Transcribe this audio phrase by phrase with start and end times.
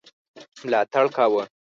[0.63, 1.43] ملاتړ کاوه.